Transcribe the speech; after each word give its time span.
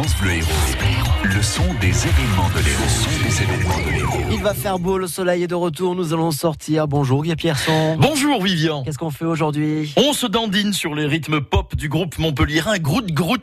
France 0.00 0.16
Bleu 0.16 0.32
Héros. 0.32 0.48
Le 1.24 1.42
son 1.42 1.74
des 1.78 1.88
événements 1.88 2.48
de 2.56 2.64
l'Héros. 2.64 4.30
Il 4.32 4.42
va 4.42 4.54
faire 4.54 4.78
beau, 4.78 4.96
le 4.96 5.06
soleil 5.06 5.42
est 5.42 5.46
de 5.46 5.54
retour, 5.54 5.94
nous 5.94 6.14
allons 6.14 6.30
sortir. 6.30 6.88
Bonjour 6.88 7.22
Guy 7.22 7.36
Pierson. 7.36 7.98
Bonjour 8.00 8.42
Vivian. 8.42 8.82
Qu'est-ce 8.82 8.96
qu'on 8.96 9.10
fait 9.10 9.26
aujourd'hui? 9.26 9.92
On 9.98 10.14
se 10.14 10.26
dandine 10.26 10.72
sur 10.72 10.94
les 10.94 11.04
rythmes 11.04 11.42
pop 11.42 11.76
du 11.76 11.90
groupe 11.90 12.16
montpelliérain 12.16 12.78
Groot 12.78 13.12
Groot. 13.12 13.42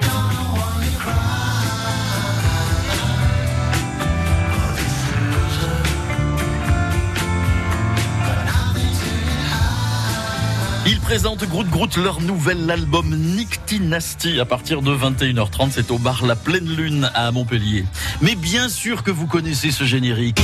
Ils 10.90 11.01
présentent 11.01 11.44
Groot 11.44 11.67
Groot 11.69 11.97
leur 11.97 12.22
nouvel 12.22 12.72
album 12.72 13.13
Nick 13.13 13.60
Nasty 13.81 14.40
à 14.40 14.46
partir 14.46 14.81
de 14.81 14.96
21h30. 14.96 15.71
C'est 15.71 15.92
au 15.92 15.97
bar 15.97 16.26
La 16.26 16.38
Pleine 16.38 16.70
Lune 16.70 17.12
à 17.13 17.30
Montpellier. 17.34 17.84
Mais 18.21 18.35
bien 18.35 18.70
sûr 18.70 19.03
que 19.03 19.11
vous 19.11 19.27
connaissez 19.27 19.71
ce 19.71 19.84
générique. 19.84 20.39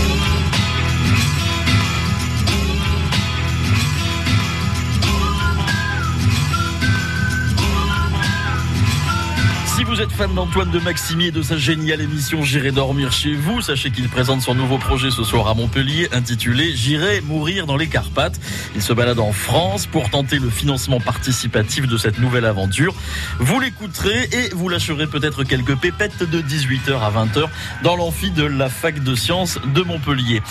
Si 9.75 9.83
vous 9.83 10.01
êtes 10.01 10.11
fan 10.11 10.31
d'Antoine 10.35 10.69
de 10.69 10.77
Maximi 10.77 11.25
et 11.25 11.31
de 11.31 11.41
sa 11.41 11.57
géniale 11.57 11.99
émission 11.99 12.43
J'irai 12.43 12.71
dormir 12.71 13.11
chez 13.11 13.33
vous, 13.33 13.59
sachez 13.59 13.89
qu'il 13.89 14.07
présente 14.07 14.43
son 14.43 14.53
nouveau 14.53 14.77
projet 14.77 15.09
ce 15.09 15.23
soir 15.23 15.47
à 15.47 15.55
Montpellier 15.55 16.09
intitulé 16.11 16.75
J'irai 16.75 17.21
mourir 17.21 17.65
dans 17.65 17.75
les 17.75 17.87
Carpates. 17.87 18.39
Il 18.75 18.83
se 18.83 18.93
balade 18.93 19.19
en 19.19 19.31
France 19.31 19.87
pour 19.87 20.11
tenter 20.11 20.37
le 20.37 20.51
financement 20.51 20.99
participatif 20.99 21.87
de 21.87 21.97
cette 21.97 22.19
nouvelle 22.19 22.45
aventure. 22.45 22.93
Vous 23.39 23.59
l'écouterez 23.59 24.29
et 24.31 24.49
vous 24.53 24.69
lâcherez 24.69 25.07
peut-être 25.07 25.43
quelques 25.43 25.75
pépettes 25.75 26.29
de 26.29 26.39
18h 26.39 26.99
à 26.99 27.09
20h 27.09 27.49
dans 27.83 27.95
l'amphi 27.95 28.29
de 28.29 28.43
la 28.43 28.69
fac 28.69 29.03
de 29.03 29.15
sciences 29.15 29.57
de 29.73 29.81
Montpellier. 29.81 30.43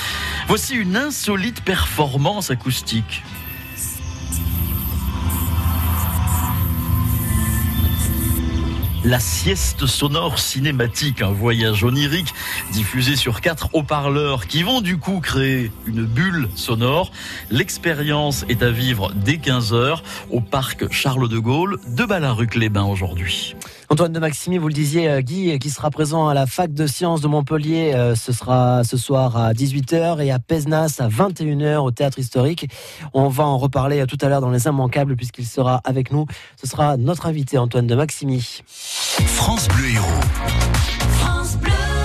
Voici 0.49 0.75
une 0.75 0.97
insolite 0.97 1.63
performance 1.63 2.51
acoustique. 2.51 3.23
La 9.05 9.19
sieste 9.19 9.87
sonore 9.87 10.39
cinématique, 10.39 11.23
un 11.23 11.33
voyage 11.33 11.83
onirique 11.83 12.33
diffusé 12.73 13.17
sur 13.17 13.41
quatre 13.41 13.69
haut-parleurs 13.73 14.47
qui 14.47 14.63
vont 14.63 14.81
du 14.81 14.97
coup 14.97 15.19
créer 15.19 15.73
une 15.87 16.05
bulle 16.05 16.49
sonore. 16.55 17.11
L'expérience 17.51 18.45
est 18.49 18.63
à 18.63 18.71
vivre 18.71 19.13
dès 19.17 19.39
15h 19.39 20.03
au 20.31 20.41
parc 20.41 20.93
Charles 20.93 21.29
de 21.29 21.41
Gaulle 21.41 21.79
de 21.89 22.05
Balaruc-les-Bains 22.05 22.85
aujourd'hui. 22.85 23.57
Antoine 23.93 24.13
de 24.15 24.21
Maximi, 24.21 24.57
vous 24.57 24.69
le 24.69 24.73
disiez, 24.73 25.07
euh, 25.07 25.21
Guy, 25.21 25.59
qui 25.59 25.69
sera 25.69 25.91
présent 25.91 26.27
à 26.27 26.33
la 26.33 26.47
fac 26.47 26.73
de 26.73 26.87
sciences 26.87 27.21
de 27.21 27.29
Montpellier, 27.29 27.93
euh, 27.95 28.15
ce 28.15 28.33
sera 28.33 28.85
ce 28.85 28.97
soir 28.97 29.37
à 29.37 29.53
18h 29.53 30.25
et 30.25 30.31
à 30.31 30.39
Pesnas 30.39 30.97
à 30.99 31.09
21h 31.09 31.77
au 31.77 31.91
théâtre 31.91 32.19
historique. 32.19 32.71
On 33.13 33.29
va 33.29 33.45
en 33.45 33.59
reparler 33.59 34.01
euh, 34.01 34.07
tout 34.07 34.17
à 34.23 34.31
l'heure 34.31 34.41
dans 34.41 34.51
les 34.51 34.65
immanquables 34.67 35.15
puisqu'il 35.15 35.45
sera 35.45 35.83
avec 35.85 36.11
nous. 36.11 36.25
Ce 36.57 36.67
sera 36.67 36.97
notre 36.97 37.27
invité 37.27 37.59
Antoine 37.59 37.87
de 37.87 37.95
Maximi. 37.95 38.63
France 39.21 39.69
Bleu 39.69 39.91
Héros. 39.91 40.07
France 41.19 41.57
Bleu. 41.57 42.02